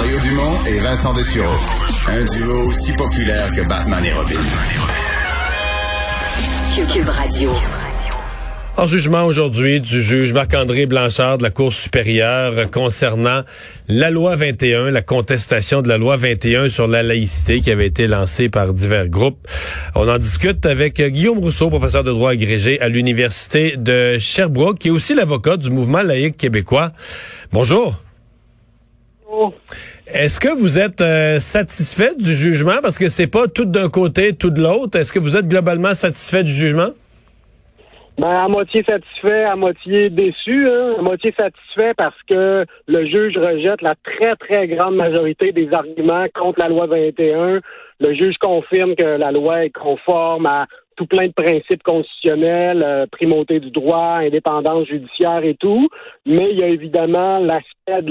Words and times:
Mario 0.00 0.18
Dumont 0.20 0.64
et 0.66 0.78
Vincent 0.78 1.12
Dessureau. 1.12 1.52
Un 2.08 2.24
duo 2.24 2.68
aussi 2.68 2.90
populaire 2.94 3.50
que 3.54 3.68
Batman 3.68 4.02
et 4.02 4.12
Robin. 4.14 4.40
Cube 6.90 7.08
Radio. 7.10 7.50
En 8.78 8.86
jugement 8.86 9.26
aujourd'hui 9.26 9.82
du 9.82 10.02
juge 10.02 10.32
Marc-André 10.32 10.86
Blanchard 10.86 11.36
de 11.36 11.42
la 11.42 11.50
Cour 11.50 11.74
supérieure 11.74 12.70
concernant 12.70 13.42
la 13.88 14.10
loi 14.10 14.36
21, 14.36 14.90
la 14.90 15.02
contestation 15.02 15.82
de 15.82 15.88
la 15.88 15.98
loi 15.98 16.16
21 16.16 16.70
sur 16.70 16.88
la 16.88 17.02
laïcité 17.02 17.60
qui 17.60 17.70
avait 17.70 17.86
été 17.86 18.06
lancée 18.06 18.48
par 18.48 18.72
divers 18.72 19.10
groupes. 19.10 19.46
On 19.94 20.08
en 20.08 20.16
discute 20.16 20.64
avec 20.64 21.02
Guillaume 21.02 21.40
Rousseau, 21.40 21.68
professeur 21.68 22.04
de 22.04 22.10
droit 22.10 22.30
agrégé 22.30 22.80
à 22.80 22.88
l'Université 22.88 23.76
de 23.76 24.16
Sherbrooke, 24.18 24.78
qui 24.78 24.88
est 24.88 24.92
aussi 24.92 25.14
l'avocat 25.14 25.58
du 25.58 25.68
mouvement 25.68 26.00
laïque 26.00 26.38
québécois. 26.38 26.92
Bonjour. 27.52 28.00
Est-ce 30.06 30.40
que 30.40 30.48
vous 30.48 30.78
êtes 30.78 31.00
euh, 31.00 31.38
satisfait 31.38 32.14
du 32.16 32.32
jugement? 32.32 32.78
Parce 32.82 32.98
que 32.98 33.08
c'est 33.08 33.30
pas 33.30 33.46
tout 33.46 33.64
d'un 33.64 33.88
côté, 33.88 34.34
tout 34.34 34.50
de 34.50 34.60
l'autre? 34.60 34.98
Est-ce 34.98 35.12
que 35.12 35.18
vous 35.18 35.36
êtes 35.36 35.46
globalement 35.46 35.94
satisfait 35.94 36.42
du 36.42 36.50
jugement? 36.50 36.90
Ben, 38.18 38.28
à 38.28 38.48
moitié 38.48 38.84
satisfait, 38.86 39.44
à 39.44 39.56
moitié 39.56 40.10
déçu. 40.10 40.68
Hein? 40.68 40.96
À 40.98 41.02
moitié 41.02 41.32
satisfait 41.38 41.94
parce 41.96 42.20
que 42.28 42.66
le 42.86 43.06
juge 43.06 43.38
rejette 43.38 43.82
la 43.82 43.94
très, 44.04 44.36
très 44.36 44.68
grande 44.68 44.96
majorité 44.96 45.52
des 45.52 45.72
arguments 45.72 46.26
contre 46.34 46.58
la 46.58 46.68
loi 46.68 46.86
21. 46.86 47.60
Le 48.00 48.14
juge 48.14 48.36
confirme 48.38 48.94
que 48.94 49.04
la 49.04 49.32
loi 49.32 49.64
est 49.64 49.70
conforme 49.70 50.46
à 50.46 50.66
tout 51.00 51.06
plein 51.06 51.28
de 51.28 51.32
principes 51.32 51.82
constitutionnels, 51.82 52.82
euh, 52.82 53.06
primauté 53.10 53.58
du 53.58 53.70
droit, 53.70 54.18
indépendance 54.20 54.86
judiciaire 54.86 55.42
et 55.44 55.54
tout. 55.54 55.88
Mais 56.26 56.50
il 56.50 56.58
y 56.58 56.62
a 56.62 56.66
évidemment 56.66 57.38
l'aspect 57.38 58.02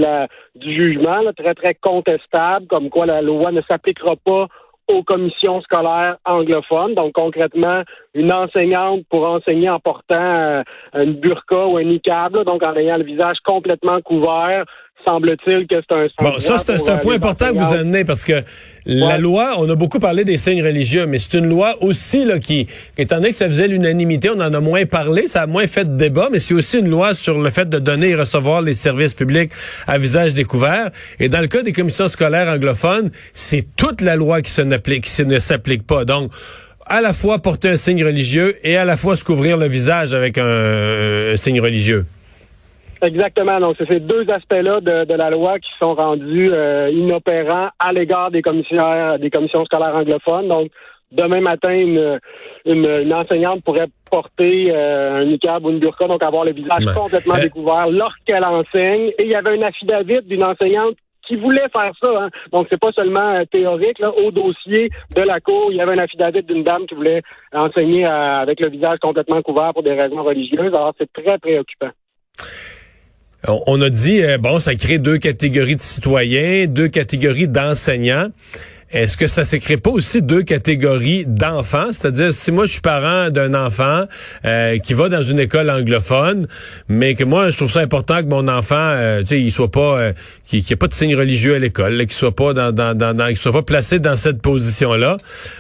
du 0.55 0.73
jugement 0.73 1.21
très, 1.38 1.53
très 1.53 1.75
contestable, 1.75 2.65
comme 2.65 2.89
quoi 2.89 3.05
la 3.05 3.21
loi 3.21 3.52
ne 3.52 3.62
s'appliquera 3.62 4.15
pas 4.15 4.48
aux 4.87 5.04
commissions 5.04 5.62
scolaires 5.62 6.17
anglophones. 6.26 6.95
Donc, 6.95 7.13
concrètement, 7.13 7.84
une 8.15 8.34
enseignante 8.34 9.04
pour 9.12 9.23
enseigner 9.23 9.70
en 9.70 9.79
portant 9.79 10.15
euh, 10.15 10.63
une 10.95 11.13
burqa 11.13 11.67
ou 11.67 11.77
un 11.77 11.84
niqab, 11.84 12.43
donc 12.43 12.63
en 12.63 12.76
ayant 12.76 12.98
le 12.98 13.04
visage 13.04 13.37
complètement 13.45 14.01
couvert, 14.01 14.65
semble-t-il 15.05 15.67
que 15.67 15.75
c'est 15.87 15.95
un 15.95 16.07
Bon, 16.21 16.39
ça, 16.39 16.57
c'est 16.57 16.89
un, 16.89 16.97
point 16.97 17.15
important 17.15 17.53
que 17.53 17.57
vous 17.57 17.73
amenez 17.73 18.05
parce 18.05 18.25
que 18.25 18.43
la 18.85 19.17
loi, 19.17 19.55
on 19.57 19.69
a 19.69 19.75
beaucoup 19.75 19.99
parlé 19.99 20.23
des 20.23 20.37
signes 20.37 20.63
religieux, 20.63 21.05
mais 21.05 21.19
c'est 21.19 21.37
une 21.37 21.47
loi 21.47 21.75
aussi 21.81 22.25
là, 22.25 22.39
qui, 22.39 22.67
étant 22.97 23.17
donné 23.17 23.31
que 23.31 23.35
ça 23.35 23.47
faisait 23.47 23.67
l'unanimité, 23.67 24.29
on 24.29 24.39
en 24.39 24.53
a 24.53 24.59
moins 24.59 24.85
parlé, 24.85 25.27
ça 25.27 25.43
a 25.43 25.47
moins 25.47 25.67
fait 25.67 25.85
de 25.85 25.97
débat, 25.97 26.29
mais 26.31 26.39
c'est 26.39 26.53
aussi 26.53 26.79
une 26.79 26.89
loi 26.89 27.13
sur 27.13 27.39
le 27.39 27.49
fait 27.49 27.67
de 27.70 27.79
donner 27.79 28.09
et 28.09 28.15
recevoir 28.15 28.61
les 28.61 28.73
services 28.73 29.13
publics 29.13 29.51
à 29.87 29.97
visage 29.97 30.33
découvert. 30.33 30.91
Et 31.20 31.29
dans 31.29 31.41
le 31.41 31.47
cas 31.47 31.63
des 31.63 31.73
commissions 31.73 32.07
scolaires 32.07 32.49
anglophones, 32.49 33.09
c'est 33.33 33.65
toute 33.75 34.01
la 34.01 34.15
loi 34.15 34.41
qui, 34.41 34.51
se 34.51 34.61
qui 34.61 35.25
ne 35.25 35.39
s'applique 35.39 35.85
pas. 35.85 36.05
Donc, 36.05 36.31
à 36.85 37.01
la 37.01 37.13
fois 37.13 37.39
porter 37.39 37.70
un 37.70 37.75
signe 37.75 38.03
religieux 38.03 38.55
et 38.63 38.75
à 38.75 38.85
la 38.85 38.97
fois 38.97 39.15
se 39.15 39.23
couvrir 39.23 39.57
le 39.57 39.67
visage 39.67 40.13
avec 40.13 40.37
un 40.37 41.33
signe 41.35 41.61
religieux. 41.61 42.05
Exactement. 43.01 43.59
Donc, 43.59 43.75
c'est 43.77 43.87
ces 43.87 43.99
deux 43.99 44.29
aspects-là 44.29 44.81
de, 44.81 45.13
la 45.13 45.29
loi 45.29 45.59
qui 45.59 45.69
sont 45.79 45.93
rendus 45.93 46.51
euh, 46.51 46.89
inopérants 46.89 47.69
à 47.79 47.93
l'égard 47.93 48.31
des 48.31 48.41
commissions, 48.41 49.17
des 49.17 49.29
commissions 49.29 49.63
scolaires 49.65 49.95
anglophones. 49.95 50.47
Donc, 50.47 50.71
demain 51.11 51.39
matin, 51.39 51.71
une, 51.71 52.20
une, 52.65 53.13
enseignante 53.13 53.63
pourrait 53.63 53.87
porter 54.11 54.71
euh, 54.71 55.21
un 55.21 55.25
niqab 55.25 55.65
ou 55.65 55.70
une 55.70 55.79
burqa, 55.79 56.07
donc 56.07 56.21
avoir 56.23 56.43
le 56.43 56.51
visage 56.51 56.85
complètement 56.93 57.35
euh, 57.35 57.41
découvert 57.41 57.87
lorsqu'elle 57.89 58.43
enseigne. 58.43 59.11
Et 59.17 59.23
il 59.23 59.29
y 59.29 59.35
avait 59.35 59.57
un 59.57 59.61
affidavit 59.61 60.21
d'une 60.23 60.43
enseignante 60.43 60.95
qui 61.25 61.37
voulait 61.37 61.70
faire 61.71 61.93
ça. 62.03 62.23
Hein. 62.23 62.29
Donc, 62.51 62.67
c'est 62.70 62.79
pas 62.79 62.91
seulement 62.91 63.41
théorique. 63.45 63.99
Là. 63.99 64.11
Au 64.11 64.31
dossier 64.31 64.89
de 65.16 65.22
la 65.22 65.39
cour, 65.39 65.67
il 65.72 65.77
y 65.77 65.81
avait 65.81 65.94
un 65.94 66.00
affidavit 66.00 66.44
d'une 66.44 66.63
dame 66.63 66.85
qui 66.85 66.95
voulait 66.95 67.22
enseigner 67.53 68.05
avec 68.05 68.59
le 68.59 68.69
visage 68.69 68.97
complètement 68.99 69.41
couvert 69.41 69.71
pour 69.73 69.83
des 69.83 69.93
raisons 69.93 70.23
religieuses. 70.23 70.73
Alors, 70.73 70.93
c'est 70.97 71.11
très 71.13 71.38
préoccupant. 71.38 71.91
On 73.47 73.81
a 73.81 73.89
dit, 73.89 74.22
euh, 74.22 74.38
bon, 74.38 74.59
ça 74.59 74.75
crée 74.75 74.97
deux 74.97 75.17
catégories 75.17 75.77
de 75.77 75.81
citoyens, 75.81 76.67
deux 76.67 76.89
catégories 76.89 77.47
d'enseignants. 77.47 78.27
Est-ce 78.91 79.17
que 79.17 79.27
ça 79.27 79.45
s'écrit 79.45 79.77
pas 79.77 79.91
aussi 79.91 80.23
deux 80.23 80.41
catégories 80.41 81.23
d'enfants? 81.27 81.89
C'est-à-dire, 81.91 82.33
si 82.33 82.51
moi 82.51 82.66
je 82.66 82.72
suis 82.72 82.81
parent 82.81 83.29
d'un 83.29 83.53
enfant 83.53 84.05
euh, 84.45 84.79
qui 84.79 84.95
va 84.95 85.09
dans 85.09 85.22
une 85.22 85.39
école 85.39 85.69
anglophone, 85.69 86.47
mais 86.88 87.13
que 87.13 87.23
moi 87.23 87.51
je 87.51 87.57
trouve 87.57 87.72
ça 87.72 87.81
important 87.81 88.23
que 88.23 88.27
mon 88.27 88.47
enfant, 88.47 88.75
euh, 88.79 89.22
tu 89.22 89.27
sais, 89.27 89.41
il 89.41 89.51
soit 89.51 89.69
pas, 89.69 90.00
euh, 90.00 90.13
qu'il 90.47 90.63
ait 90.67 90.75
pas 90.75 90.88
de 90.88 90.94
signe 90.94 91.16
religieux 91.16 91.53
à 91.53 91.59
l'école, 91.59 92.00
qu'il 92.00 92.13
soit 92.13 92.35
pas 92.35 92.53
dans, 92.53 92.72
dans, 92.72 92.97
dans, 92.97 93.27
qu'il 93.27 93.38
soit 93.38 93.51
pas 93.51 93.61
placé 93.61 94.00
dans 94.00 94.16
cette 94.16 94.41
position-là. 94.41 95.17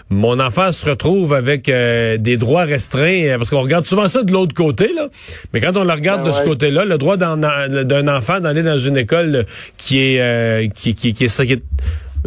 Mon 0.09 0.39
enfant 0.39 0.71
se 0.71 0.89
retrouve 0.89 1.35
avec 1.35 1.65
des 1.65 2.37
droits 2.37 2.63
restreints, 2.63 3.35
parce 3.37 3.51
qu'on 3.51 3.61
regarde 3.61 3.85
souvent 3.85 4.07
ça 4.07 4.23
de 4.23 4.31
l'autre 4.31 4.55
côté, 4.55 4.91
là. 4.95 5.07
Mais 5.53 5.61
quand 5.61 5.77
on 5.77 5.83
le 5.83 5.93
regarde 5.93 6.25
de 6.25 6.31
ce 6.31 6.41
côté-là, 6.41 6.83
le 6.83 6.97
droit 6.97 7.17
d'un 7.17 8.07
enfant 8.07 8.39
d'aller 8.39 8.63
dans 8.63 8.79
une 8.79 8.97
école 8.97 9.45
qui 9.77 9.99
est, 9.99 10.73
qui, 10.73 10.95
qui, 10.95 11.13
qui 11.13 11.25
est, 11.25 11.45
qui 11.45 11.53
est 11.53 11.63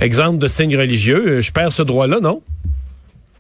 exemple 0.01 0.39
de 0.39 0.49
signe 0.49 0.77
religieux, 0.77 1.39
euh, 1.39 1.41
je 1.41 1.53
perds 1.53 1.73
ce 1.73 1.83
droit-là, 1.83 2.21
non? 2.21 2.43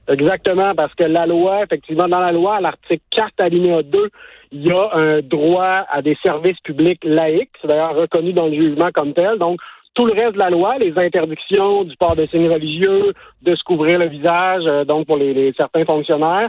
Exactement, 0.08 0.74
parce 0.74 0.94
que 0.94 1.04
la 1.04 1.26
loi, 1.26 1.62
effectivement, 1.62 2.08
dans 2.08 2.20
la 2.20 2.32
loi, 2.32 2.56
à 2.56 2.60
l'article 2.60 3.02
4, 3.12 3.32
alinéa 3.38 3.82
2, 3.82 4.10
il 4.52 4.66
y 4.66 4.70
a 4.70 4.90
un 4.92 5.20
droit 5.20 5.86
à 5.88 6.02
des 6.02 6.16
services 6.22 6.58
publics 6.64 7.02
laïques. 7.04 7.50
C'est 7.60 7.68
d'ailleurs 7.68 7.94
reconnu 7.94 8.32
dans 8.32 8.46
le 8.46 8.54
jugement 8.54 8.90
comme 8.92 9.14
tel. 9.14 9.38
Donc, 9.38 9.60
tout 9.94 10.06
le 10.06 10.12
reste 10.12 10.34
de 10.34 10.38
la 10.38 10.50
loi, 10.50 10.78
les 10.78 10.96
interdictions 10.98 11.84
du 11.84 11.96
port 11.96 12.16
de 12.16 12.26
signes 12.26 12.50
religieux, 12.50 13.12
de 13.42 13.54
se 13.54 13.62
couvrir 13.62 13.98
le 13.98 14.08
visage, 14.08 14.62
euh, 14.66 14.84
donc 14.84 15.06
pour 15.06 15.16
les, 15.16 15.52
certains 15.56 15.84
fonctionnaires, 15.84 16.48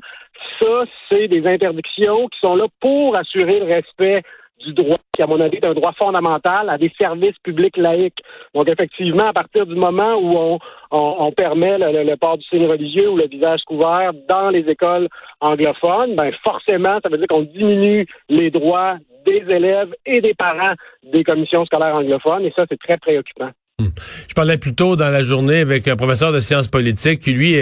ça, 0.62 0.84
c'est 1.10 1.28
des 1.28 1.46
interdictions 1.46 2.28
qui 2.28 2.40
sont 2.40 2.56
là 2.56 2.66
pour 2.80 3.16
assurer 3.16 3.60
le 3.60 3.66
respect 3.66 4.24
du 4.64 4.74
droit, 4.74 4.96
qui, 5.16 5.22
à 5.22 5.28
mon 5.28 5.40
avis, 5.40 5.58
est 5.58 5.66
un 5.66 5.74
droit 5.74 5.94
fondamental 5.94 6.70
à 6.70 6.78
des 6.78 6.92
services 7.00 7.38
publics 7.44 7.78
laïques. 7.78 8.22
Donc, 8.54 8.68
effectivement, 8.70 9.28
à 9.28 9.34
partir 9.34 9.66
du 9.66 9.76
moment 9.76 10.16
où 10.16 10.38
on, 10.38 10.60
on, 10.92 11.32
permet 11.32 11.78
le, 11.78 12.16
port 12.16 12.38
du 12.38 12.46
signe 12.46 12.66
religieux 12.66 13.10
ou 13.10 13.18
le 13.18 13.28
visage 13.28 13.62
couvert 13.66 14.12
dans 14.28 14.50
les 14.50 14.68
écoles 14.70 15.08
anglophones, 15.42 16.16
ben 16.16 16.32
forcément, 16.46 17.00
ça 17.02 17.10
veut 17.10 17.18
dire 17.18 17.28
qu'on 17.28 17.44
diminue 17.44 18.06
les 18.30 18.52
droits 18.52 18.98
des 19.26 19.44
élèves 19.50 19.94
et 20.06 20.22
des 20.22 20.34
parents 20.34 20.74
des 21.04 21.24
commissions 21.24 21.66
scolaires 21.66 21.96
anglophones, 21.96 22.46
et 22.46 22.54
ça, 22.56 22.66
c'est 22.70 22.80
très 22.80 22.98
préoccupant. 22.98 23.50
Hmm. 23.84 23.92
Je 24.28 24.34
parlais 24.34 24.58
plus 24.58 24.74
tôt 24.74 24.96
dans 24.96 25.10
la 25.10 25.24
journée 25.24 25.60
avec 25.60 25.88
un 25.88 25.96
professeur 25.96 26.32
de 26.32 26.40
sciences 26.40 26.68
politiques 26.68 27.20
qui 27.20 27.34
lui 27.34 27.58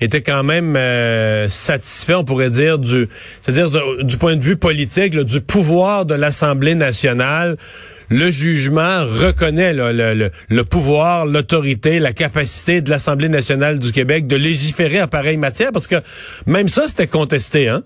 était 0.00 0.22
quand 0.22 0.42
même 0.42 0.76
euh, 0.76 1.48
satisfait, 1.48 2.14
on 2.14 2.24
pourrait 2.24 2.50
dire, 2.50 2.78
du, 2.78 3.08
c'est-à-dire 3.42 3.70
du 4.04 4.16
point 4.16 4.36
de 4.36 4.42
vue 4.42 4.56
politique, 4.56 5.16
du 5.16 5.40
pouvoir 5.40 6.06
de 6.06 6.14
l'Assemblée 6.14 6.74
nationale. 6.74 7.56
Le 8.10 8.30
jugement 8.30 9.00
reconnaît 9.00 9.72
le, 9.72 10.62
pouvoir, 10.62 11.24
l'autorité, 11.24 11.98
la 11.98 12.12
capacité 12.12 12.82
de 12.82 12.90
l'Assemblée 12.90 13.30
nationale 13.30 13.78
du 13.78 13.92
Québec 13.92 14.26
de 14.26 14.36
légiférer 14.36 15.02
en 15.02 15.08
pareille 15.08 15.38
matière, 15.38 15.70
parce 15.72 15.86
que 15.86 15.96
même 16.46 16.68
ça, 16.68 16.86
c'était 16.86 17.06
contesté, 17.06 17.68
hein? 17.68 17.82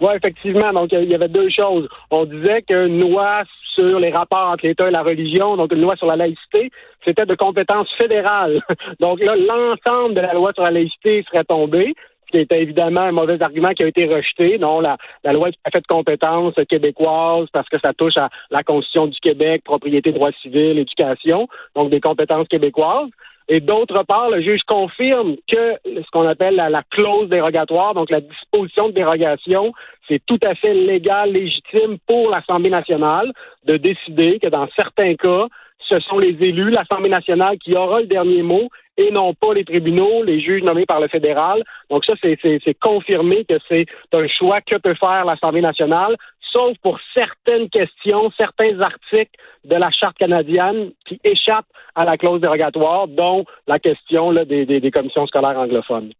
Oui, 0.00 0.12
effectivement. 0.16 0.72
Donc, 0.72 0.90
il 0.92 1.08
y 1.08 1.14
avait 1.14 1.28
deux 1.28 1.48
choses. 1.50 1.88
On 2.10 2.24
disait 2.24 2.62
qu'une 2.62 3.00
loi 3.00 3.42
les 3.82 4.10
rapports 4.10 4.50
entre 4.50 4.66
l'État 4.66 4.88
et 4.88 4.90
la 4.90 5.02
religion, 5.02 5.56
donc 5.56 5.72
une 5.72 5.80
loi 5.80 5.96
sur 5.96 6.06
la 6.06 6.16
laïcité, 6.16 6.70
c'était 7.04 7.26
de 7.26 7.34
compétence 7.34 7.88
fédérale. 7.96 8.60
Donc 9.00 9.20
là, 9.20 9.34
l'ensemble 9.36 10.14
de 10.14 10.20
la 10.20 10.34
loi 10.34 10.52
sur 10.52 10.64
la 10.64 10.70
laïcité 10.70 11.24
serait 11.30 11.44
tombé 11.44 11.94
ce 12.26 12.32
qui 12.32 12.42
était 12.42 12.60
évidemment 12.60 13.02
un 13.02 13.12
mauvais 13.12 13.40
argument 13.42 13.72
qui 13.72 13.84
a 13.84 13.86
été 13.86 14.04
rejeté. 14.06 14.58
Non, 14.58 14.80
la, 14.80 14.98
la 15.24 15.32
loi 15.32 15.48
à 15.64 15.70
fait 15.70 15.80
de 15.80 15.86
compétence 15.86 16.54
québécoise 16.68 17.48
parce 17.52 17.68
que 17.68 17.78
ça 17.78 17.94
touche 17.94 18.16
à 18.16 18.28
la 18.50 18.62
Constitution 18.62 19.06
du 19.06 19.18
Québec, 19.20 19.62
propriété, 19.64 20.12
droit 20.12 20.30
civil, 20.42 20.78
éducation, 20.78 21.48
donc 21.74 21.90
des 21.90 22.00
compétences 22.00 22.48
québécoises. 22.48 23.08
Et 23.48 23.60
d'autre 23.60 24.02
part, 24.02 24.28
le 24.28 24.42
juge 24.42 24.60
confirme 24.66 25.36
que 25.50 25.74
ce 25.84 26.10
qu'on 26.12 26.26
appelle 26.26 26.56
la, 26.56 26.82
clause 26.90 27.30
dérogatoire, 27.30 27.94
donc 27.94 28.10
la 28.10 28.20
disposition 28.20 28.88
de 28.88 28.92
dérogation, 28.92 29.72
c'est 30.06 30.20
tout 30.26 30.38
à 30.44 30.54
fait 30.54 30.74
légal, 30.74 31.32
légitime 31.32 31.96
pour 32.06 32.30
l'Assemblée 32.30 32.70
nationale 32.70 33.32
de 33.64 33.78
décider 33.78 34.38
que 34.38 34.48
dans 34.48 34.68
certains 34.76 35.14
cas, 35.14 35.46
ce 35.88 35.98
sont 36.00 36.18
les 36.18 36.36
élus, 36.40 36.70
l'Assemblée 36.70 37.08
nationale 37.08 37.56
qui 37.58 37.74
aura 37.74 38.00
le 38.00 38.06
dernier 38.06 38.42
mot 38.42 38.68
et 38.98 39.10
non 39.12 39.32
pas 39.32 39.54
les 39.54 39.64
tribunaux, 39.64 40.24
les 40.24 40.40
juges 40.40 40.62
nommés 40.62 40.84
par 40.84 41.00
le 41.00 41.08
fédéral. 41.08 41.62
Donc 41.88 42.04
ça, 42.04 42.14
c'est 42.20 42.80
confirmé 42.80 43.46
que 43.48 43.54
c'est 43.68 43.86
un 44.12 44.26
choix 44.26 44.60
que 44.60 44.76
peut 44.76 44.94
faire 44.94 45.24
l'Assemblée 45.24 45.62
nationale 45.62 46.16
sauf 46.52 46.76
pour 46.82 46.98
certaines 47.14 47.68
questions, 47.68 48.30
certains 48.36 48.80
articles 48.80 49.38
de 49.64 49.76
la 49.76 49.90
Charte 49.90 50.16
canadienne 50.18 50.90
qui 51.06 51.20
échappent 51.24 51.66
à 51.94 52.04
la 52.04 52.16
clause 52.16 52.40
dérogatoire, 52.40 53.08
dont 53.08 53.44
la 53.66 53.78
question 53.78 54.32
des, 54.32 54.90
commissions 54.92 55.26
scolaires 55.26 55.58
anglophones. 55.58 56.12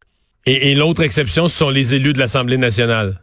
Et, 0.46 0.74
l'autre 0.74 1.02
exception, 1.02 1.48
ce 1.48 1.56
sont 1.56 1.70
les 1.70 1.94
élus 1.94 2.12
de 2.12 2.18
l'Assemblée 2.18 2.56
nationale. 2.56 3.14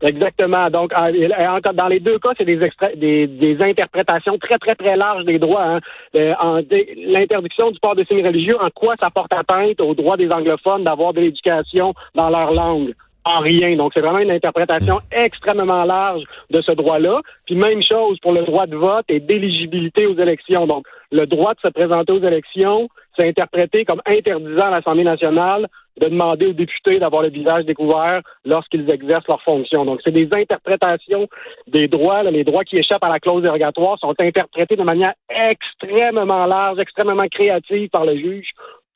Exactement. 0.00 0.70
Donc, 0.70 0.92
dans 0.92 1.88
les 1.88 2.00
deux 2.00 2.18
cas, 2.20 2.30
c'est 2.38 2.44
des, 2.44 2.58
des, 2.96 3.26
des, 3.26 3.62
interprétations 3.62 4.38
très, 4.38 4.56
très, 4.58 4.76
très 4.76 4.96
larges 4.96 5.24
des 5.24 5.38
droits. 5.38 5.64
Hein. 5.64 5.80
Euh, 6.16 6.62
l'interdiction 6.96 7.72
du 7.72 7.80
port 7.80 7.96
de 7.96 8.04
signes 8.04 8.24
religieux, 8.24 8.56
en 8.60 8.70
quoi 8.70 8.94
ça 8.98 9.10
porte 9.10 9.32
atteinte 9.32 9.80
aux 9.80 9.94
droits 9.94 10.16
des 10.16 10.30
anglophones 10.30 10.84
d'avoir 10.84 11.12
de 11.12 11.20
l'éducation 11.20 11.94
dans 12.14 12.30
leur 12.30 12.52
langue? 12.52 12.94
En 13.30 13.40
rien. 13.40 13.76
Donc, 13.76 13.92
c'est 13.92 14.00
vraiment 14.00 14.20
une 14.20 14.30
interprétation 14.30 15.00
extrêmement 15.12 15.84
large 15.84 16.22
de 16.48 16.62
ce 16.62 16.72
droit-là. 16.72 17.20
Puis, 17.44 17.56
même 17.56 17.82
chose 17.82 18.18
pour 18.20 18.32
le 18.32 18.42
droit 18.42 18.66
de 18.66 18.74
vote 18.74 19.04
et 19.10 19.20
d'éligibilité 19.20 20.06
aux 20.06 20.16
élections. 20.16 20.66
Donc, 20.66 20.86
le 21.12 21.26
droit 21.26 21.52
de 21.52 21.60
se 21.60 21.68
présenter 21.68 22.10
aux 22.10 22.22
élections, 22.22 22.88
c'est 23.14 23.28
interprété 23.28 23.84
comme 23.84 24.00
interdisant 24.06 24.68
à 24.68 24.70
l'Assemblée 24.70 25.04
nationale 25.04 25.66
de 26.00 26.08
demander 26.08 26.46
aux 26.46 26.52
députés 26.54 26.98
d'avoir 27.00 27.22
le 27.22 27.28
visage 27.28 27.66
découvert 27.66 28.22
lorsqu'ils 28.46 28.90
exercent 28.90 29.28
leurs 29.28 29.42
fonctions. 29.42 29.84
Donc, 29.84 30.00
c'est 30.02 30.10
des 30.10 30.28
interprétations 30.32 31.28
des 31.66 31.86
droits. 31.86 32.22
les 32.22 32.44
droits 32.44 32.64
qui 32.64 32.78
échappent 32.78 33.04
à 33.04 33.10
la 33.10 33.20
clause 33.20 33.42
dérogatoire 33.42 33.98
sont 33.98 34.14
interprétés 34.18 34.76
de 34.76 34.84
manière 34.84 35.12
extrêmement 35.28 36.46
large, 36.46 36.78
extrêmement 36.78 37.28
créative 37.30 37.90
par 37.90 38.06
le 38.06 38.16
juge 38.16 38.48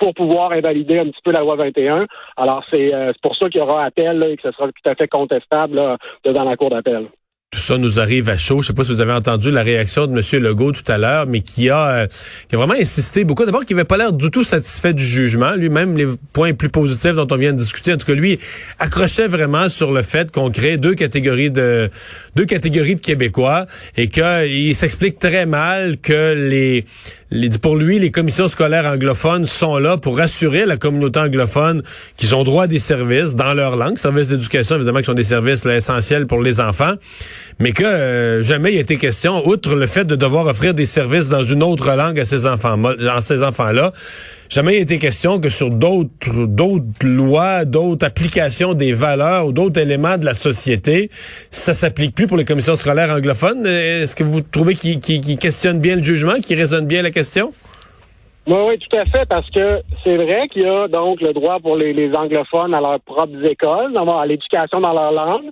pour 0.02 0.14
pouvoir 0.14 0.50
invalider 0.50 0.98
un 0.98 1.04
petit 1.04 1.20
peu 1.22 1.30
la 1.30 1.42
loi 1.42 1.54
21. 1.54 2.06
Alors, 2.36 2.64
c'est 2.72 2.92
euh, 2.92 3.12
pour 3.22 3.36
ça 3.36 3.48
qu'il 3.48 3.60
y 3.60 3.62
aura 3.62 3.84
appel 3.84 4.20
et 4.24 4.36
que 4.36 4.42
ce 4.42 4.50
sera 4.50 4.66
tout 4.66 4.90
à 4.90 4.96
fait 4.96 5.06
contestable 5.06 5.80
devant 6.24 6.42
la 6.42 6.56
Cour 6.56 6.70
d'appel 6.70 7.06
tout 7.52 7.58
ça 7.58 7.76
nous 7.76 8.00
arrive 8.00 8.30
à 8.30 8.38
chaud. 8.38 8.62
Je 8.62 8.68
sais 8.68 8.72
pas 8.72 8.82
si 8.82 8.92
vous 8.92 9.02
avez 9.02 9.12
entendu 9.12 9.50
la 9.50 9.62
réaction 9.62 10.06
de 10.06 10.12
M. 10.12 10.42
Legault 10.42 10.72
tout 10.72 10.90
à 10.90 10.96
l'heure, 10.96 11.26
mais 11.26 11.42
qui 11.42 11.68
a, 11.68 11.86
euh, 11.86 12.06
qui 12.48 12.54
a 12.54 12.58
vraiment 12.58 12.72
insisté 12.72 13.24
beaucoup. 13.24 13.44
D'abord, 13.44 13.66
qu'il 13.66 13.76
n'avait 13.76 13.86
pas 13.86 13.98
l'air 13.98 14.14
du 14.14 14.30
tout 14.30 14.42
satisfait 14.42 14.94
du 14.94 15.04
jugement. 15.04 15.52
Lui-même, 15.52 15.98
les 15.98 16.06
points 16.32 16.54
plus 16.54 16.70
positifs 16.70 17.14
dont 17.14 17.26
on 17.30 17.36
vient 17.36 17.52
de 17.52 17.58
discuter, 17.58 17.92
en 17.92 17.98
tout 17.98 18.06
cas, 18.06 18.14
lui, 18.14 18.38
accrochait 18.78 19.28
vraiment 19.28 19.68
sur 19.68 19.92
le 19.92 20.00
fait 20.00 20.32
qu'on 20.32 20.50
crée 20.50 20.78
deux 20.78 20.94
catégories 20.94 21.50
de 21.50 21.90
deux 22.36 22.46
catégories 22.46 22.94
de 22.94 23.00
Québécois 23.00 23.66
et 23.98 24.08
qu'il 24.08 24.74
s'explique 24.74 25.18
très 25.18 25.44
mal 25.44 25.98
que 25.98 26.32
les 26.32 26.86
pour 27.62 27.76
lui, 27.76 27.98
les 27.98 28.10
commissions 28.10 28.48
scolaires 28.48 28.86
anglophones 28.86 29.46
sont 29.46 29.78
là 29.78 29.96
pour 29.96 30.20
assurer 30.20 30.66
la 30.66 30.76
communauté 30.76 31.20
anglophone 31.20 31.82
qu'ils 32.16 32.34
ont 32.34 32.44
droit 32.44 32.64
à 32.64 32.66
des 32.66 32.78
services 32.78 33.34
dans 33.34 33.54
leur 33.54 33.76
langue, 33.76 33.96
services 33.96 34.28
d'éducation 34.28 34.76
évidemment 34.76 34.98
qui 34.98 35.06
sont 35.06 35.14
des 35.14 35.24
services 35.24 35.64
essentiels 35.64 36.26
pour 36.26 36.42
les 36.42 36.60
enfants, 36.60 36.94
mais 37.58 37.72
que 37.72 37.84
euh, 37.84 38.42
jamais 38.42 38.72
il 38.72 38.78
a 38.78 38.80
été 38.80 38.96
question, 38.96 39.46
outre 39.46 39.74
le 39.74 39.86
fait 39.86 40.04
de 40.04 40.16
devoir 40.16 40.46
offrir 40.46 40.74
des 40.74 40.84
services 40.84 41.28
dans 41.28 41.42
une 41.42 41.62
autre 41.62 41.94
langue 41.94 42.20
à 42.20 42.24
ces 42.24 42.46
enfants, 42.46 42.78
à 42.84 43.20
ces 43.20 43.42
enfants-là, 43.42 43.92
jamais 44.52 44.76
été 44.76 44.98
question 44.98 45.40
que 45.40 45.48
sur 45.48 45.70
d'autres 45.70 46.46
d'autres 46.46 47.06
lois, 47.06 47.64
d'autres 47.64 48.06
applications 48.06 48.74
des 48.74 48.92
valeurs 48.92 49.46
ou 49.46 49.52
d'autres 49.52 49.80
éléments 49.80 50.18
de 50.18 50.26
la 50.26 50.34
société, 50.34 51.08
ça 51.50 51.72
s'applique 51.72 52.14
plus 52.14 52.26
pour 52.26 52.36
les 52.36 52.44
commissions 52.44 52.76
scolaires 52.76 53.10
anglophones. 53.10 53.66
Est-ce 53.66 54.14
que 54.14 54.24
vous 54.24 54.42
trouvez 54.42 54.74
qu'ils 54.74 55.00
qu 55.00 55.36
questionnent 55.36 55.80
bien 55.80 55.96
le 55.96 56.02
jugement, 56.04 56.34
qu'ils 56.34 56.58
raisonnent 56.58 56.86
bien 56.86 57.00
la 57.00 57.10
question? 57.10 57.52
Oui, 58.46 58.56
oui, 58.68 58.78
tout 58.78 58.96
à 58.96 59.04
fait, 59.06 59.24
parce 59.28 59.48
que 59.50 59.80
c'est 60.02 60.16
vrai 60.16 60.48
qu'il 60.48 60.62
y 60.62 60.68
a 60.68 60.88
donc 60.88 61.20
le 61.20 61.32
droit 61.32 61.60
pour 61.60 61.76
les, 61.76 61.92
les 61.92 62.12
anglophones 62.12 62.74
à 62.74 62.80
leurs 62.80 63.00
propres 63.00 63.44
écoles, 63.44 63.96
à 63.96 64.26
l'éducation 64.26 64.80
dans 64.80 64.92
leur 64.92 65.12
langue 65.12 65.50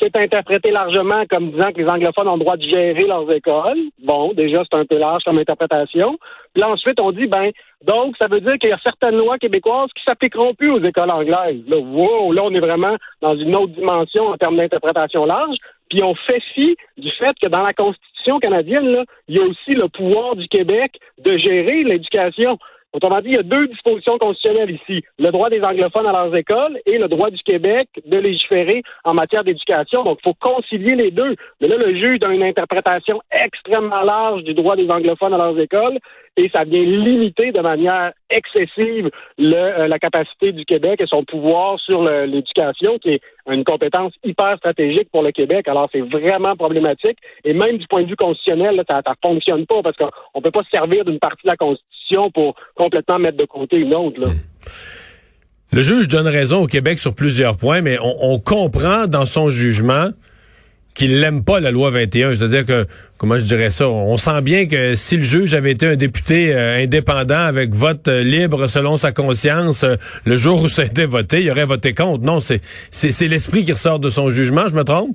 c'est 0.00 0.16
interprété 0.16 0.70
largement 0.70 1.24
comme 1.28 1.50
disant 1.50 1.72
que 1.72 1.80
les 1.80 1.88
anglophones 1.88 2.28
ont 2.28 2.34
le 2.34 2.40
droit 2.40 2.56
de 2.56 2.62
gérer 2.62 3.06
leurs 3.06 3.30
écoles. 3.32 3.78
Bon, 4.02 4.32
déjà, 4.32 4.62
c'est 4.64 4.78
un 4.78 4.84
peu 4.84 4.98
large 4.98 5.22
comme 5.24 5.38
interprétation. 5.38 6.18
Puis 6.54 6.64
ensuite, 6.64 7.00
on 7.00 7.12
dit, 7.12 7.26
ben, 7.26 7.50
donc, 7.84 8.16
ça 8.18 8.26
veut 8.26 8.40
dire 8.40 8.54
qu'il 8.58 8.70
y 8.70 8.72
a 8.72 8.78
certaines 8.82 9.16
lois 9.16 9.38
québécoises 9.38 9.90
qui 9.94 10.02
s'appliqueront 10.04 10.54
plus 10.54 10.70
aux 10.70 10.82
écoles 10.82 11.10
anglaises. 11.10 11.62
Là, 11.68 11.78
wow, 11.78 12.32
là, 12.32 12.42
on 12.44 12.54
est 12.54 12.60
vraiment 12.60 12.96
dans 13.20 13.36
une 13.36 13.54
autre 13.56 13.74
dimension 13.74 14.28
en 14.28 14.36
termes 14.36 14.56
d'interprétation 14.56 15.24
large. 15.24 15.56
Puis 15.90 16.02
on 16.02 16.14
fait 16.14 16.42
fi 16.54 16.76
du 16.96 17.10
fait 17.12 17.32
que 17.40 17.48
dans 17.48 17.62
la 17.62 17.72
Constitution 17.72 18.38
canadienne, 18.40 18.90
là, 18.90 19.04
il 19.28 19.36
y 19.36 19.38
a 19.38 19.42
aussi 19.42 19.70
le 19.70 19.88
pouvoir 19.88 20.34
du 20.34 20.48
Québec 20.48 20.98
de 21.18 21.36
gérer 21.36 21.84
l'éducation. 21.84 22.58
Autrement 22.92 23.20
dit, 23.20 23.28
il 23.28 23.34
y 23.34 23.38
a 23.38 23.42
deux 23.42 23.68
dispositions 23.68 24.16
constitutionnelles 24.16 24.70
ici. 24.70 25.04
Le 25.18 25.30
droit 25.30 25.50
des 25.50 25.62
anglophones 25.62 26.06
à 26.06 26.12
leurs 26.12 26.34
écoles 26.34 26.78
et 26.86 26.98
le 26.98 27.08
droit 27.08 27.30
du 27.30 27.42
Québec 27.42 27.88
de 28.06 28.16
légiférer 28.16 28.82
en 29.04 29.12
matière 29.12 29.44
d'éducation. 29.44 30.02
Donc, 30.02 30.18
il 30.20 30.30
faut 30.30 30.36
concilier 30.40 30.94
les 30.94 31.10
deux. 31.10 31.36
Mais 31.60 31.68
là, 31.68 31.76
le 31.76 31.94
juge 31.94 32.20
a 32.24 32.32
une 32.32 32.42
interprétation 32.42 33.20
extrêmement 33.30 34.02
large 34.02 34.44
du 34.44 34.54
droit 34.54 34.76
des 34.76 34.88
anglophones 34.88 35.34
à 35.34 35.38
leurs 35.38 35.58
écoles 35.58 35.98
et 36.38 36.50
ça 36.50 36.64
vient 36.64 36.82
limiter 36.82 37.52
de 37.52 37.60
manière 37.60 38.12
excessive 38.30 39.10
euh, 39.40 39.88
la 39.88 39.98
capacité 39.98 40.52
du 40.52 40.64
Québec 40.64 41.00
et 41.00 41.06
son 41.06 41.24
pouvoir 41.24 41.78
sur 41.80 42.02
l'éducation, 42.02 42.98
qui 42.98 43.14
est 43.14 43.20
une 43.50 43.64
compétence 43.64 44.12
hyper 44.24 44.56
stratégique 44.58 45.08
pour 45.10 45.22
le 45.22 45.32
Québec. 45.32 45.66
Alors, 45.68 45.88
c'est 45.92 46.00
vraiment 46.00 46.54
problématique. 46.56 47.18
Et 47.44 47.54
même 47.54 47.78
du 47.78 47.86
point 47.86 48.02
de 48.02 48.08
vue 48.08 48.16
constitutionnel, 48.16 48.82
ça 48.88 49.02
ne 49.06 49.28
fonctionne 49.28 49.66
pas 49.66 49.82
parce 49.82 49.96
qu'on 49.96 50.10
ne 50.36 50.40
peut 50.42 50.50
pas 50.50 50.62
se 50.64 50.70
servir 50.70 51.04
d'une 51.04 51.18
partie 51.18 51.44
de 51.44 51.50
la 51.50 51.56
Constitution 51.56 51.95
pour 52.32 52.54
complètement 52.74 53.18
mettre 53.18 53.36
de 53.36 53.44
côté 53.44 53.76
une 53.76 53.94
autre. 53.94 54.20
Là. 54.20 54.28
Le 55.72 55.82
juge 55.82 56.08
donne 56.08 56.28
raison 56.28 56.62
au 56.62 56.66
Québec 56.66 56.98
sur 56.98 57.14
plusieurs 57.14 57.56
points, 57.56 57.82
mais 57.82 57.98
on, 57.98 58.32
on 58.34 58.38
comprend 58.38 59.06
dans 59.06 59.26
son 59.26 59.50
jugement 59.50 60.10
qu'il 60.96 61.20
n'aime 61.20 61.44
pas 61.44 61.60
la 61.60 61.70
loi 61.70 61.90
21. 61.90 62.34
C'est-à-dire 62.34 62.64
que, 62.64 62.86
comment 63.18 63.38
je 63.38 63.44
dirais 63.44 63.70
ça, 63.70 63.88
on 63.88 64.16
sent 64.16 64.40
bien 64.40 64.66
que 64.66 64.94
si 64.94 65.16
le 65.16 65.22
juge 65.22 65.54
avait 65.54 65.72
été 65.72 65.86
un 65.86 65.96
député 65.96 66.54
euh, 66.54 66.82
indépendant 66.82 67.38
avec 67.38 67.74
vote 67.74 68.08
euh, 68.08 68.22
libre 68.22 68.66
selon 68.66 68.96
sa 68.96 69.12
conscience, 69.12 69.84
euh, 69.84 69.96
le 70.24 70.36
jour 70.36 70.62
où 70.62 70.68
ça 70.68 70.82
a 70.82 70.84
été 70.86 71.04
voté, 71.04 71.42
il 71.42 71.50
aurait 71.50 71.66
voté 71.66 71.94
contre. 71.94 72.24
Non, 72.24 72.40
c'est 72.40 72.62
c'est 72.90 73.28
l'esprit 73.28 73.64
qui 73.64 73.72
ressort 73.72 73.98
de 73.98 74.08
son 74.08 74.30
jugement, 74.30 74.68
je 74.68 74.74
me 74.74 74.84
trompe? 74.84 75.14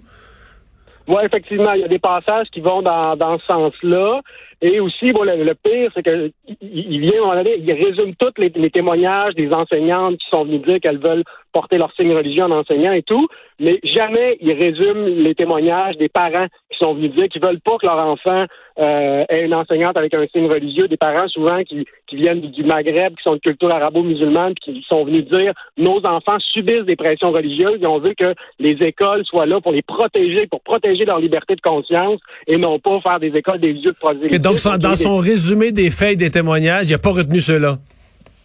Oui, 1.07 1.21
effectivement, 1.25 1.73
il 1.73 1.81
y 1.81 1.83
a 1.83 1.87
des 1.87 1.99
passages 1.99 2.47
qui 2.53 2.61
vont 2.61 2.83
dans, 2.83 3.15
dans 3.15 3.39
ce 3.39 3.45
sens-là. 3.47 4.21
Et 4.63 4.79
aussi, 4.79 5.11
bon, 5.11 5.23
le, 5.23 5.53
pire, 5.55 5.91
c'est 5.95 6.03
que 6.03 6.31
il 6.61 6.99
vient, 6.99 7.43
il 7.43 7.71
résume 7.73 8.13
tous 8.15 8.33
les, 8.37 8.49
les, 8.49 8.69
témoignages 8.69 9.33
des 9.33 9.51
enseignantes 9.51 10.17
qui 10.17 10.27
sont 10.29 10.45
venues 10.45 10.59
dire 10.59 10.79
qu'elles 10.79 10.99
veulent 10.99 11.23
porter 11.51 11.79
leur 11.79 11.91
signe 11.95 12.13
religieux 12.13 12.43
en 12.43 12.51
enseignant 12.51 12.91
et 12.91 13.01
tout, 13.01 13.27
mais 13.61 13.79
jamais 13.83 14.37
il 14.41 14.51
résume 14.53 15.05
les 15.05 15.35
témoignages 15.35 15.95
des 15.97 16.09
parents 16.09 16.47
qui 16.71 16.77
sont 16.79 16.95
venus 16.95 17.11
dire 17.15 17.27
qu'ils 17.29 17.41
veulent 17.41 17.61
pas 17.61 17.77
que 17.77 17.85
leur 17.85 17.99
enfant 17.99 18.45
euh, 18.79 19.23
ait 19.29 19.45
une 19.45 19.53
enseignante 19.53 19.95
avec 19.97 20.13
un 20.15 20.25
signe 20.27 20.47
religieux, 20.47 20.87
des 20.87 20.97
parents 20.97 21.27
souvent 21.27 21.61
qui, 21.63 21.85
qui 22.07 22.15
viennent 22.15 22.41
du, 22.41 22.63
Maghreb, 22.63 23.15
qui 23.15 23.23
sont 23.23 23.35
de 23.35 23.39
culture 23.39 23.69
arabo-musulmane, 23.69 24.55
qui 24.55 24.83
sont 24.89 25.05
venus 25.05 25.25
dire 25.25 25.53
nos 25.77 26.03
enfants 26.05 26.39
subissent 26.39 26.85
des 26.85 26.95
pressions 26.95 27.31
religieuses 27.31 27.79
et 27.81 27.85
on 27.85 27.99
veut 27.99 28.15
que 28.17 28.33
les 28.59 28.75
écoles 28.81 29.23
soient 29.25 29.45
là 29.45 29.61
pour 29.61 29.73
les 29.73 29.83
protéger, 29.83 30.47
pour 30.47 30.61
protéger 30.61 31.05
leur 31.05 31.19
liberté 31.19 31.55
de 31.55 31.61
conscience 31.61 32.19
et 32.47 32.57
non 32.57 32.79
pas 32.79 32.99
faire 33.01 33.19
des 33.19 33.35
écoles 33.35 33.59
des 33.59 33.73
lieux 33.73 33.91
de 33.91 33.99
prosélytisme. 33.99 34.35
Et 34.35 34.39
donc, 34.39 34.57
dans 34.79 34.95
son 34.95 35.17
résumé 35.17 35.71
des 35.71 35.91
faits 35.91 36.13
et 36.13 36.15
des 36.15 36.31
témoignages, 36.31 36.89
il 36.89 36.93
n'a 36.93 36.97
pas 36.97 37.11
retenu 37.11 37.39
cela. 37.39 37.77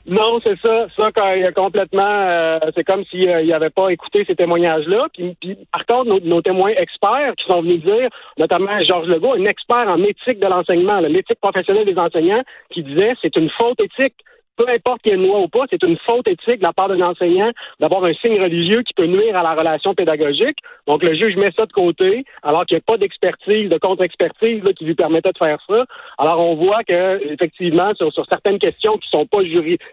Non, 0.08 0.38
c'est 0.42 0.58
ça. 0.60 0.86
Ça, 0.96 1.10
quand 1.12 1.32
il 1.32 1.44
a 1.44 1.52
complètement, 1.52 2.02
euh, 2.02 2.58
c'est 2.76 2.84
comme 2.84 3.04
s'il 3.06 3.28
euh, 3.28 3.44
n'avait 3.44 3.70
pas 3.70 3.88
écouté 3.88 4.24
ces 4.24 4.36
témoignages-là. 4.36 5.08
Puis, 5.12 5.36
par 5.72 5.84
contre, 5.86 6.20
nos, 6.24 6.42
témoins 6.42 6.70
experts 6.70 7.34
qui 7.36 7.44
sont 7.46 7.62
venus 7.62 7.82
dire, 7.82 8.08
notamment 8.38 8.80
Georges 8.82 9.08
Legault, 9.08 9.34
un 9.34 9.46
expert 9.46 9.88
en 9.88 10.02
éthique 10.04 10.38
de 10.38 10.46
l'enseignement, 10.46 11.00
l'éthique 11.00 11.40
professionnelle 11.40 11.86
des 11.86 11.98
enseignants, 11.98 12.42
qui 12.70 12.84
disait 12.84 13.14
c'est 13.20 13.34
une 13.34 13.50
faute 13.50 13.80
éthique 13.80 14.14
peu 14.56 14.68
importe 14.68 15.02
qu'il 15.02 15.12
y 15.12 15.14
ait 15.14 15.18
une 15.18 15.26
loi 15.26 15.40
ou 15.40 15.48
pas, 15.48 15.64
c'est 15.70 15.82
une 15.82 15.96
faute 16.06 16.26
éthique 16.28 16.58
de 16.58 16.62
la 16.62 16.72
part 16.72 16.88
d'un 16.88 17.00
enseignant 17.00 17.50
d'avoir 17.80 18.04
un 18.04 18.14
signe 18.14 18.40
religieux 18.40 18.82
qui 18.82 18.94
peut 18.94 19.06
nuire 19.06 19.36
à 19.36 19.42
la 19.42 19.54
relation 19.54 19.94
pédagogique. 19.94 20.58
Donc, 20.86 21.02
le 21.02 21.14
juge 21.14 21.36
met 21.36 21.50
ça 21.58 21.66
de 21.66 21.72
côté, 21.72 22.24
alors 22.42 22.64
qu'il 22.66 22.76
n'y 22.76 22.80
a 22.80 22.92
pas 22.92 22.98
d'expertise, 22.98 23.68
de 23.68 23.78
contre-expertise 23.78 24.62
qui 24.76 24.84
lui 24.84 24.94
permettait 24.94 25.32
de 25.32 25.38
faire 25.38 25.58
ça. 25.68 25.84
Alors, 26.18 26.40
on 26.40 26.54
voit 26.54 26.84
que 26.84 27.32
effectivement, 27.32 27.92
sur, 27.94 28.12
certaines 28.28 28.58
questions 28.58 28.96
qui 28.98 29.08
sont 29.10 29.26
pas 29.26 29.38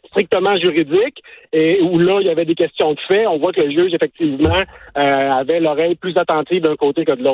strictement 0.07 0.57
juridiques, 0.57 1.21
et 1.51 1.81
où 1.81 1.99
là, 1.99 2.19
il 2.21 2.27
y 2.27 2.29
avait 2.29 2.45
des 2.45 2.55
questions 2.55 2.93
de 2.93 2.99
fait, 3.07 3.27
on 3.27 3.37
voit 3.37 3.51
que 3.51 3.61
le 3.61 3.71
juge, 3.71 3.93
effectivement, 3.93 4.61
euh, 4.97 5.31
avait 5.31 5.59
l'oreille 5.59 5.95
plus 5.95 6.15
attentive 6.17 6.61
d'un 6.61 6.75
côté 6.75 7.05
que 7.05 7.11
de 7.11 7.23
l'autre. 7.23 7.33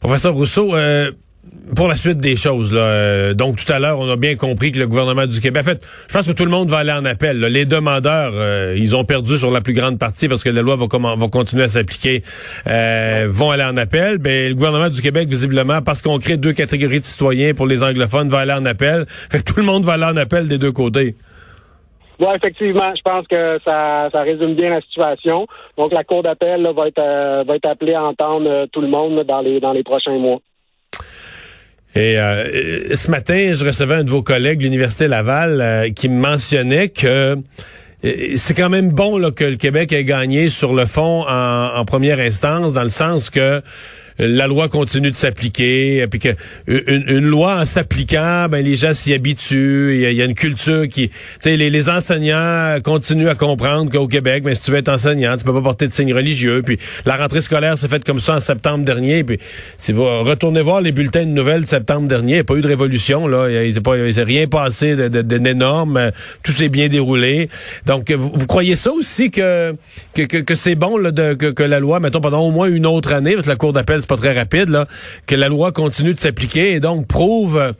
Professeur 0.00 0.34
Rousseau, 0.34 0.74
euh, 0.74 1.12
pour 1.76 1.88
la 1.88 1.96
suite 1.96 2.18
des 2.18 2.36
choses, 2.36 2.72
là, 2.72 2.80
euh, 2.80 3.34
donc 3.34 3.56
tout 3.56 3.72
à 3.72 3.78
l'heure, 3.78 3.98
on 3.98 4.08
a 4.08 4.16
bien 4.16 4.36
compris 4.36 4.72
que 4.72 4.78
le 4.78 4.86
gouvernement 4.86 5.26
du 5.26 5.40
Québec, 5.40 5.62
en 5.62 5.70
fait, 5.70 5.86
je 6.08 6.12
pense 6.12 6.26
que 6.26 6.32
tout 6.32 6.44
le 6.44 6.50
monde 6.50 6.68
va 6.68 6.78
aller 6.78 6.92
en 6.92 7.04
appel. 7.04 7.40
Les 7.40 7.64
demandeurs, 7.64 8.32
euh, 8.34 8.74
ils 8.76 8.94
ont 8.94 9.04
perdu 9.04 9.36
sur 9.38 9.50
la 9.50 9.60
plus 9.60 9.72
grande 9.72 9.98
partie 9.98 10.28
parce 10.28 10.44
que 10.44 10.50
la 10.50 10.62
loi 10.62 10.76
va, 10.76 10.86
va 10.86 11.28
continuer 11.28 11.64
à 11.64 11.68
s'appliquer, 11.68 12.22
euh, 12.68 13.26
vont 13.30 13.50
aller 13.50 13.64
en 13.64 13.76
appel. 13.76 14.18
Ben, 14.18 14.48
le 14.48 14.54
gouvernement 14.54 14.88
du 14.88 15.00
Québec, 15.00 15.28
visiblement, 15.28 15.82
parce 15.82 16.02
qu'on 16.02 16.18
crée 16.18 16.36
deux 16.36 16.52
catégories 16.52 17.00
de 17.00 17.04
citoyens 17.04 17.54
pour 17.54 17.66
les 17.66 17.82
anglophones, 17.82 18.28
va 18.28 18.40
aller 18.40 18.52
en 18.52 18.64
appel. 18.64 19.06
Fait 19.30 19.42
tout 19.42 19.58
le 19.58 19.64
monde 19.64 19.84
va 19.84 19.94
aller 19.94 20.04
en 20.04 20.16
appel 20.16 20.48
des 20.48 20.58
deux 20.58 20.72
côtés. 20.72 21.16
Oui, 22.20 22.28
effectivement, 22.36 22.92
je 22.94 23.02
pense 23.02 23.26
que 23.26 23.58
ça, 23.64 24.08
ça 24.12 24.20
résume 24.20 24.54
bien 24.54 24.70
la 24.70 24.80
situation. 24.82 25.46
Donc 25.76 25.92
la 25.92 26.04
Cour 26.04 26.22
d'appel 26.22 26.62
va 26.76 26.86
être 26.86 27.44
va 27.44 27.56
être 27.56 27.66
appelée 27.66 27.94
à 27.94 28.04
entendre 28.04 28.66
tout 28.70 28.80
le 28.80 28.88
monde 28.88 29.24
dans 29.24 29.40
les 29.40 29.58
dans 29.58 29.72
les 29.72 29.82
prochains 29.82 30.18
mois. 30.18 30.38
Et 31.94 32.18
euh, 32.18 32.94
ce 32.94 33.10
matin, 33.10 33.52
je 33.54 33.64
recevais 33.64 33.96
un 33.96 34.04
de 34.04 34.10
vos 34.10 34.22
collègues 34.22 34.58
de 34.58 34.64
l'Université 34.64 35.08
Laval 35.08 35.60
euh, 35.60 35.90
qui 35.90 36.08
mentionnait 36.08 36.88
que 36.88 37.36
c'est 38.34 38.54
quand 38.54 38.70
même 38.70 38.90
bon 38.90 39.30
que 39.30 39.44
le 39.44 39.54
Québec 39.54 39.92
ait 39.92 40.02
gagné 40.02 40.48
sur 40.48 40.74
le 40.74 40.86
fond 40.86 41.24
en 41.24 41.84
première 41.84 42.18
instance, 42.18 42.72
dans 42.72 42.82
le 42.82 42.88
sens 42.88 43.30
que 43.30 43.62
la 44.26 44.46
loi 44.46 44.68
continue 44.68 45.10
de 45.10 45.16
s'appliquer, 45.16 46.06
puis 46.10 46.20
que 46.20 46.30
une, 46.66 47.04
une 47.08 47.26
loi 47.26 47.60
en 47.60 47.64
s'appliquant, 47.64 48.48
ben 48.48 48.64
les 48.64 48.74
gens 48.76 48.94
s'y 48.94 49.12
habituent. 49.12 49.94
Il 49.94 50.12
y, 50.12 50.22
a 50.22 50.24
une 50.24 50.34
culture 50.34 50.88
qui, 50.88 51.08
tu 51.08 51.16
sais, 51.40 51.56
les, 51.56 51.90
enseignants 51.90 52.78
continuent 52.84 53.28
à 53.28 53.34
comprendre 53.34 53.90
qu'au 53.90 54.06
Québec, 54.06 54.44
ben, 54.44 54.54
si 54.54 54.60
tu 54.60 54.70
veux 54.70 54.78
être 54.78 54.88
enseignant, 54.88 55.36
tu 55.36 55.44
peux 55.44 55.52
pas 55.52 55.62
porter 55.62 55.86
de 55.86 55.92
signes 55.92 56.14
religieux. 56.14 56.62
Puis 56.64 56.78
la 57.04 57.16
rentrée 57.16 57.40
scolaire 57.40 57.76
s'est 57.76 57.88
faite 57.88 58.04
comme 58.04 58.20
ça 58.20 58.36
en 58.36 58.40
septembre 58.40 58.84
dernier. 58.84 59.24
Puis 59.24 59.38
si 59.78 59.92
vous 59.92 60.04
retournez 60.04 60.62
voir 60.62 60.80
les 60.80 60.92
bulletins 60.92 61.24
de 61.24 61.30
nouvelles 61.30 61.62
de 61.62 61.66
septembre 61.66 62.08
dernier, 62.08 62.32
il 62.32 62.34
n'y 62.34 62.40
a 62.40 62.44
pas 62.44 62.54
eu 62.54 62.60
de 62.60 62.68
révolution 62.68 63.26
là. 63.26 63.48
Il 63.50 63.72
n'y 63.72 64.20
a, 64.20 64.24
rien 64.24 64.46
passé 64.46 64.96
d'énorme. 65.08 66.12
Tout 66.42 66.52
s'est 66.52 66.68
bien 66.68 66.88
déroulé. 66.88 67.48
Donc 67.86 68.10
vous, 68.12 68.46
croyez 68.46 68.76
ça 68.76 68.92
aussi 68.92 69.30
que 69.30 69.74
que, 70.14 70.22
que, 70.22 70.54
c'est 70.54 70.74
bon 70.74 70.96
là, 70.98 71.10
de, 71.10 71.34
que, 71.34 71.46
que 71.46 71.62
la 71.62 71.80
loi, 71.80 72.00
mettons 72.00 72.20
pendant 72.20 72.40
au 72.40 72.50
moins 72.50 72.68
une 72.68 72.86
autre 72.86 73.12
année, 73.12 73.34
parce 73.34 73.46
que 73.46 73.50
la 73.50 73.56
Cour 73.56 73.72
d'appel 73.72 74.02
très 74.16 74.32
rapide, 74.32 74.70
que 75.26 75.34
la 75.34 75.48
loi 75.48 75.72
continue 75.72 76.12
de 76.12 76.18
s'appliquer 76.18 76.72
et 76.72 76.80
donc 76.80 77.06
prouve 77.06 77.58
euh, 77.58 77.72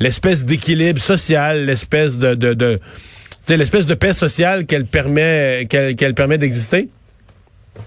l'espèce 0.00 0.44
d'équilibre 0.44 1.00
social, 1.00 1.64
l'espèce 1.64 2.18
de, 2.18 2.34
de, 2.34 2.78
l'espèce 3.48 3.86
de 3.86 3.94
paix 3.94 4.12
sociale 4.12 4.66
qu'elle 4.66 4.86
permet 4.86 5.66
qu'elle 5.68 6.14
permet 6.14 6.38
d'exister? 6.38 6.88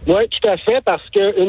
Oui, 0.08 0.22
tout 0.30 0.50
à 0.50 0.58
fait, 0.58 0.82
parce 0.86 1.08
que 1.10 1.42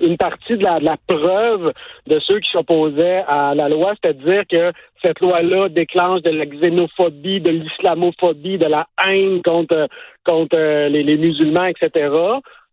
une, 0.00 0.16
partie 0.16 0.56
de 0.56 0.64
la, 0.64 0.96
preuve 1.06 1.72
de 2.06 2.18
ceux 2.20 2.38
qui 2.40 2.50
s'opposaient 2.50 3.24
à 3.26 3.54
la 3.54 3.68
loi, 3.68 3.94
c'est 4.02 4.10
à 4.10 4.12
dire 4.12 4.42
que 4.48 4.72
cette 5.04 5.20
loi-là 5.20 5.68
déclenche 5.68 6.22
de 6.22 6.30
la 6.30 6.46
xénophobie, 6.46 7.40
de 7.40 7.50
l'islamophobie, 7.50 8.58
de 8.58 8.66
la 8.66 8.86
haine 9.06 9.42
contre 9.42 9.88
contre 10.24 10.56
euh, 10.56 10.88
les 10.88 11.16
musulmans, 11.16 11.66
etc. 11.66 12.08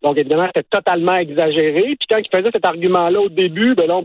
Donc, 0.06 0.20
évidemment, 0.20 0.46
c'était 0.54 0.68
totalement 0.70 1.16
exagéré. 1.16 1.82
Puis 1.82 2.08
quand 2.08 2.20
il 2.20 2.30
faisait 2.32 2.52
cet 2.54 2.64
argument-là 2.64 3.20
au 3.22 3.30
début, 3.30 3.74
ben 3.74 3.88
là, 3.88 4.02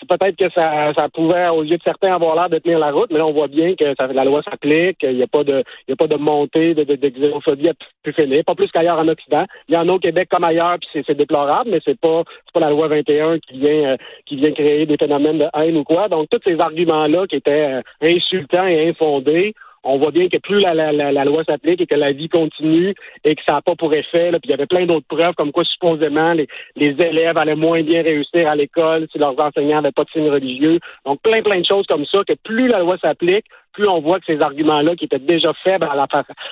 c'est 0.00 0.08
peut-être 0.08 0.36
que 0.36 0.50
ça, 0.52 0.92
ça 0.92 1.08
pouvait, 1.08 1.46
aux 1.50 1.62
yeux 1.62 1.76
de 1.76 1.82
certains, 1.84 2.12
avoir 2.12 2.34
l'air 2.34 2.50
de 2.50 2.58
tenir 2.58 2.80
la 2.80 2.90
route, 2.90 3.10
mais 3.12 3.18
là, 3.18 3.26
on 3.28 3.32
voit 3.32 3.46
bien 3.46 3.76
que 3.76 3.94
la 4.12 4.24
loi 4.24 4.42
s'applique, 4.42 4.98
qu'il 4.98 5.14
n'y 5.14 5.22
a 5.22 5.28
pas 5.28 5.44
de 5.44 5.62
il 5.86 5.92
a 5.92 5.96
pas 5.96 6.08
de 6.08 6.16
montée 6.16 6.74
de, 6.74 6.82
de, 6.82 6.96
de 6.96 7.72
plus 8.02 8.12
finir, 8.12 8.42
pas 8.44 8.56
plus 8.56 8.68
qu'ailleurs 8.72 8.98
en 8.98 9.06
Occident. 9.06 9.44
Il 9.68 9.76
y 9.76 9.78
en 9.78 9.88
a 9.88 9.92
au 9.92 10.00
Québec 10.00 10.28
comme 10.28 10.42
ailleurs, 10.42 10.78
puis 10.80 11.04
c'est 11.06 11.16
déplorable, 11.16 11.70
mais 11.70 11.80
c'est 11.84 11.98
pas 12.00 12.24
c'est 12.44 12.52
pas 12.52 12.60
la 12.60 12.70
loi 12.70 12.88
21 12.88 13.38
qui 13.38 13.60
vient 13.60 13.92
euh, 13.92 13.96
qui 14.26 14.34
vient 14.34 14.50
créer 14.50 14.84
des 14.84 14.96
phénomènes 14.96 15.38
de 15.38 15.46
haine 15.54 15.76
ou 15.76 15.84
quoi. 15.84 16.08
Donc, 16.08 16.26
tous 16.28 16.40
ces 16.44 16.58
arguments-là 16.58 17.28
qui 17.28 17.36
étaient 17.36 17.76
euh, 17.76 17.82
insultants 18.02 18.66
et 18.66 18.88
infondés, 18.88 19.54
on 19.86 19.98
voit 19.98 20.10
bien 20.10 20.28
que 20.28 20.38
plus 20.38 20.60
la, 20.60 21.24
loi 21.24 21.44
s'applique 21.44 21.80
et 21.80 21.86
que 21.86 21.94
la 21.94 22.12
vie 22.12 22.28
continue 22.28 22.94
et 23.24 23.34
que 23.34 23.42
ça 23.46 23.54
n'a 23.54 23.62
pas 23.62 23.74
pour 23.76 23.94
effet, 23.94 24.30
puis 24.32 24.40
il 24.44 24.50
y 24.50 24.54
avait 24.54 24.66
plein 24.66 24.86
d'autres 24.86 25.06
preuves 25.08 25.34
comme 25.34 25.52
quoi 25.52 25.64
supposément 25.64 26.32
les, 26.34 26.46
élèves 26.76 27.38
allaient 27.38 27.54
moins 27.54 27.82
bien 27.82 28.02
réussir 28.02 28.48
à 28.48 28.56
l'école 28.56 29.06
si 29.12 29.18
leurs 29.18 29.38
enseignants 29.38 29.82
n'avaient 29.82 29.92
pas 29.92 30.04
de 30.04 30.10
signes 30.10 30.30
religieux. 30.30 30.80
Donc 31.04 31.20
plein 31.22 31.42
plein 31.42 31.60
de 31.60 31.66
choses 31.66 31.86
comme 31.86 32.04
ça 32.06 32.20
que 32.26 32.34
plus 32.44 32.68
la 32.68 32.80
loi 32.80 32.98
s'applique, 32.98 33.46
plus 33.72 33.88
on 33.88 34.00
voit 34.00 34.18
que 34.18 34.26
ces 34.26 34.40
arguments-là 34.40 34.96
qui 34.96 35.04
étaient 35.04 35.18
déjà 35.18 35.52
faibles 35.62 35.86
à, 35.90 35.94
la 35.94 36.06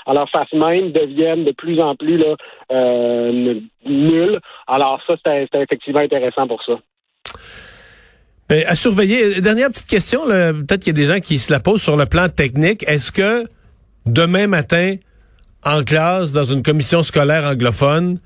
à 0.06 0.14
leur 0.14 0.28
face 0.30 0.52
même 0.52 0.92
deviennent 0.92 1.44
de 1.44 1.52
plus 1.52 1.80
en 1.80 1.96
plus 1.96 2.22
euh, 2.70 3.60
nuls. 3.84 4.40
Alors 4.66 5.00
ça, 5.06 5.14
c'était 5.16 5.62
effectivement 5.62 6.00
intéressant 6.00 6.46
pour 6.46 6.62
ça. 6.62 6.74
Ben, 8.48 8.64
à 8.66 8.74
surveiller. 8.74 9.40
Dernière 9.40 9.70
petite 9.70 9.86
question, 9.86 10.26
peut-être 10.26 10.80
qu'il 10.80 10.96
y 10.96 11.02
a 11.02 11.06
des 11.06 11.12
gens 11.14 11.20
qui 11.20 11.38
se 11.38 11.50
la 11.50 11.60
posent 11.60 11.82
sur 11.82 11.96
le 11.96 12.06
plan 12.06 12.28
technique. 12.28 12.84
Est-ce 12.86 13.10
que 13.10 13.46
demain 14.06 14.46
matin, 14.46 14.96
en 15.64 15.82
classe, 15.82 16.32
dans 16.32 16.44
une 16.44 16.62
commission 16.62 17.02
scolaire 17.02 17.44
anglophone, 17.44 18.18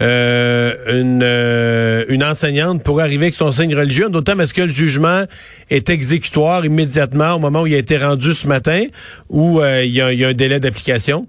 euh, 0.00 1.00
une, 1.00 1.22
euh, 1.24 2.04
une 2.08 2.22
enseignante 2.22 2.84
pourrait 2.84 3.02
arriver 3.02 3.26
avec 3.26 3.34
son 3.34 3.50
signe 3.50 3.74
religieux, 3.74 4.08
d'autant 4.08 4.38
est-ce 4.38 4.54
que 4.54 4.62
le 4.62 4.70
jugement 4.70 5.24
est 5.70 5.90
exécutoire 5.90 6.64
immédiatement 6.64 7.32
au 7.32 7.40
moment 7.40 7.62
où 7.62 7.66
il 7.66 7.74
a 7.74 7.78
été 7.78 7.98
rendu 7.98 8.32
ce 8.32 8.46
matin 8.46 8.84
ou 9.28 9.60
euh, 9.60 9.84
il 9.84 9.90
y 9.92 10.00
a 10.00 10.28
un 10.28 10.34
délai 10.34 10.60
d'application? 10.60 11.26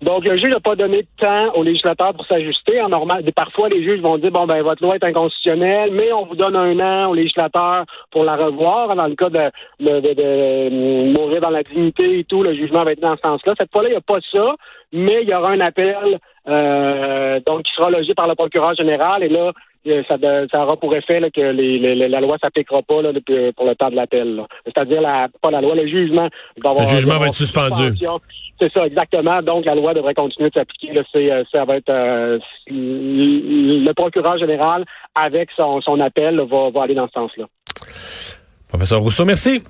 Donc, 0.00 0.24
le 0.24 0.36
juge 0.36 0.50
n'a 0.50 0.60
pas 0.60 0.76
donné 0.76 1.02
de 1.02 1.08
temps 1.20 1.52
aux 1.54 1.64
législateurs 1.64 2.14
pour 2.14 2.24
s'ajuster. 2.26 2.80
En 2.80 2.88
normal, 2.88 3.24
parfois, 3.34 3.68
les 3.68 3.82
juges 3.82 4.00
vont 4.00 4.16
dire 4.16 4.30
bon 4.30 4.46
ben 4.46 4.62
votre 4.62 4.82
loi 4.82 4.94
est 4.94 5.04
inconstitutionnelle, 5.04 5.90
mais 5.92 6.12
on 6.12 6.24
vous 6.24 6.36
donne 6.36 6.54
un 6.54 6.78
an 6.78 7.10
aux 7.10 7.14
législateurs 7.14 7.84
pour 8.12 8.22
la 8.22 8.36
revoir. 8.36 8.94
Dans 8.94 9.08
le 9.08 9.16
cas 9.16 9.28
de, 9.28 9.50
de, 9.80 10.00
de, 10.00 10.14
de 10.14 11.12
mourir 11.12 11.40
dans 11.40 11.50
la 11.50 11.62
dignité 11.62 12.20
et 12.20 12.24
tout, 12.24 12.42
le 12.42 12.54
jugement 12.54 12.84
va 12.84 12.92
être 12.92 13.00
dans 13.00 13.16
ce 13.16 13.22
sens-là. 13.22 13.54
Cette 13.58 13.72
fois-là, 13.72 13.88
il 13.88 13.92
n'y 13.92 13.98
a 13.98 14.00
pas 14.00 14.20
ça, 14.30 14.54
mais 14.92 15.22
il 15.22 15.28
y 15.28 15.34
aura 15.34 15.50
un 15.50 15.60
appel 15.60 16.18
euh, 16.48 17.40
donc 17.46 17.64
qui 17.64 17.72
sera 17.74 17.90
logé 17.90 18.14
par 18.14 18.28
le 18.28 18.34
procureur 18.34 18.74
général. 18.74 19.22
Et 19.22 19.28
là, 19.28 19.48
euh, 19.48 19.52
ça, 19.84 20.16
ça, 20.50 20.62
aura 20.62 20.76
pour 20.76 20.94
effet 20.94 21.20
que 21.34 21.40
les, 21.40 22.08
la 22.08 22.20
loi 22.20 22.36
s'appliquera 22.40 22.82
pas 22.82 23.02
là, 23.02 23.10
pour 23.56 23.66
le 23.66 23.74
temps 23.74 23.90
de 23.90 23.96
l'appel. 23.96 24.42
C'est-à-dire 24.64 25.00
la, 25.00 25.28
pas 25.40 25.50
la 25.50 25.60
loi, 25.60 25.74
le 25.74 25.86
jugement. 25.86 26.28
Va 26.62 26.70
avoir, 26.70 26.84
le 26.84 26.90
jugement 26.90 27.18
va 27.18 27.26
être 27.28 27.34
suspendu. 27.34 27.98
C'est 28.60 28.72
ça, 28.72 28.86
exactement. 28.86 29.40
Donc 29.42 29.64
la 29.64 29.74
loi 29.74 29.94
devrait 29.94 30.14
continuer 30.14 30.50
de 30.50 30.54
s'appliquer. 30.54 30.98
Euh, 30.98 31.44
ça 31.52 31.64
va 31.64 31.76
être 31.76 31.90
euh, 31.90 32.38
le 32.68 33.92
procureur 33.92 34.36
général 34.38 34.84
avec 35.14 35.48
son, 35.56 35.80
son 35.80 36.00
appel 36.00 36.40
va, 36.40 36.70
va 36.70 36.82
aller 36.82 36.94
dans 36.94 37.06
ce 37.06 37.12
sens-là. 37.12 37.44
Professeur 38.68 39.00
Rousseau, 39.00 39.24
merci. 39.24 39.62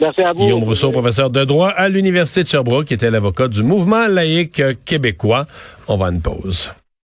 Merci 0.00 0.22
à 0.22 0.32
vous. 0.32 0.40
Guillaume 0.40 0.64
Rousseau, 0.64 0.90
professeur 0.90 1.30
de 1.30 1.44
droit 1.44 1.68
à 1.68 1.88
l'Université 1.88 2.42
de 2.42 2.48
Sherbrooke, 2.48 2.86
qui 2.86 2.94
était 2.94 3.10
l'avocat 3.10 3.46
du 3.46 3.62
mouvement 3.62 4.08
laïque 4.08 4.62
québécois. 4.84 5.46
On 5.86 5.96
va 5.96 6.06
à 6.06 6.10
une 6.10 6.22
pause. 6.22 6.72